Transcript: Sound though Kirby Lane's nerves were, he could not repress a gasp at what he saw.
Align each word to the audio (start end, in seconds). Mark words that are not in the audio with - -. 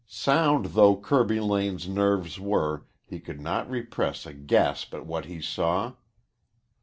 Sound 0.07 0.65
though 0.73 0.97
Kirby 0.97 1.39
Lane's 1.39 1.87
nerves 1.87 2.39
were, 2.39 2.87
he 3.05 3.19
could 3.19 3.39
not 3.39 3.69
repress 3.69 4.25
a 4.25 4.33
gasp 4.33 4.95
at 4.95 5.05
what 5.05 5.25
he 5.25 5.39
saw. 5.39 5.93